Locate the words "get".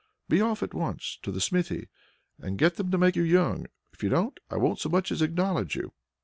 2.57-2.73